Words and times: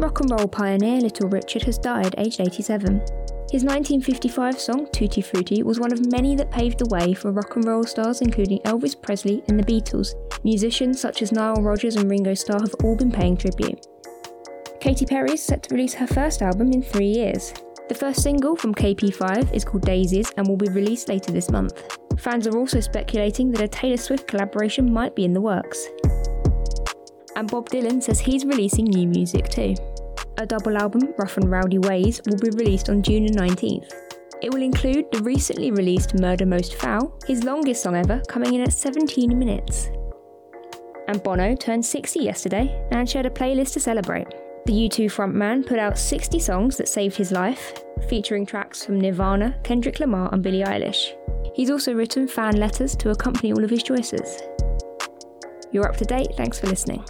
Rock 0.00 0.20
and 0.20 0.30
roll 0.30 0.48
pioneer 0.48 0.98
Little 0.98 1.28
Richard 1.28 1.62
has 1.64 1.76
died 1.76 2.14
aged 2.16 2.40
87. 2.40 3.00
His 3.52 3.64
1955 3.64 4.58
song 4.58 4.86
Tutti 4.86 5.20
Frutti 5.20 5.62
was 5.62 5.78
one 5.78 5.92
of 5.92 6.10
many 6.10 6.34
that 6.36 6.50
paved 6.50 6.78
the 6.78 6.86
way 6.86 7.12
for 7.12 7.32
rock 7.32 7.54
and 7.56 7.66
roll 7.66 7.84
stars 7.84 8.22
including 8.22 8.60
Elvis 8.60 9.00
Presley 9.00 9.42
and 9.48 9.60
the 9.60 9.62
Beatles. 9.62 10.14
Musicians 10.42 10.98
such 10.98 11.20
as 11.20 11.32
Nile 11.32 11.56
Rodgers 11.56 11.96
and 11.96 12.10
Ringo 12.10 12.32
Starr 12.32 12.60
have 12.60 12.74
all 12.82 12.96
been 12.96 13.12
paying 13.12 13.36
tribute. 13.36 13.86
Katy 14.80 15.04
Perry 15.04 15.32
is 15.32 15.42
set 15.42 15.64
to 15.64 15.74
release 15.74 15.92
her 15.92 16.06
first 16.06 16.40
album 16.40 16.72
in 16.72 16.82
three 16.82 17.10
years. 17.10 17.52
The 17.90 17.94
first 17.94 18.22
single 18.22 18.56
from 18.56 18.74
KP5 18.74 19.52
is 19.52 19.66
called 19.66 19.84
Daisies 19.84 20.32
and 20.38 20.48
will 20.48 20.56
be 20.56 20.70
released 20.70 21.10
later 21.10 21.30
this 21.30 21.50
month. 21.50 21.74
Fans 22.16 22.46
are 22.46 22.56
also 22.56 22.80
speculating 22.80 23.50
that 23.50 23.60
a 23.60 23.68
Taylor 23.68 23.98
Swift 23.98 24.26
collaboration 24.26 24.90
might 24.90 25.14
be 25.14 25.26
in 25.26 25.34
the 25.34 25.42
works. 25.42 25.88
And 27.36 27.50
Bob 27.50 27.68
Dylan 27.68 28.02
says 28.02 28.20
he's 28.20 28.46
releasing 28.46 28.86
new 28.86 29.06
music 29.06 29.48
too. 29.48 29.74
A 30.40 30.46
double 30.46 30.78
album, 30.78 31.12
Rough 31.18 31.36
and 31.36 31.50
Rowdy 31.50 31.76
Ways, 31.76 32.22
will 32.24 32.38
be 32.38 32.48
released 32.56 32.88
on 32.88 33.02
June 33.02 33.26
19th. 33.26 33.92
It 34.40 34.50
will 34.50 34.62
include 34.62 35.04
the 35.12 35.22
recently 35.22 35.70
released 35.70 36.18
Murder 36.18 36.46
Most 36.46 36.76
Foul, 36.76 37.14
his 37.26 37.44
longest 37.44 37.82
song 37.82 37.94
ever, 37.94 38.22
coming 38.26 38.54
in 38.54 38.62
at 38.62 38.72
17 38.72 39.38
minutes. 39.38 39.90
And 41.08 41.22
Bono 41.22 41.54
turned 41.54 41.84
60 41.84 42.20
yesterday 42.20 42.82
and 42.90 43.06
shared 43.06 43.26
a 43.26 43.30
playlist 43.30 43.74
to 43.74 43.80
celebrate. 43.80 44.28
The 44.64 44.72
U2 44.72 45.12
frontman 45.12 45.66
put 45.66 45.78
out 45.78 45.98
60 45.98 46.38
songs 46.38 46.78
that 46.78 46.88
saved 46.88 47.16
his 47.16 47.32
life, 47.32 47.74
featuring 48.08 48.46
tracks 48.46 48.82
from 48.82 48.98
Nirvana, 48.98 49.60
Kendrick 49.62 50.00
Lamar, 50.00 50.30
and 50.32 50.42
Billie 50.42 50.62
Eilish. 50.62 51.14
He's 51.54 51.70
also 51.70 51.92
written 51.92 52.26
fan 52.26 52.56
letters 52.56 52.96
to 52.96 53.10
accompany 53.10 53.52
all 53.52 53.62
of 53.62 53.68
his 53.68 53.82
choices. 53.82 54.40
You're 55.70 55.86
up 55.86 55.98
to 55.98 56.06
date, 56.06 56.28
thanks 56.38 56.58
for 56.58 56.66
listening. 56.66 57.04